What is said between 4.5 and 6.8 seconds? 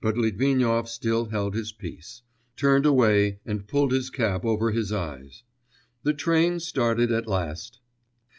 his eyes. The train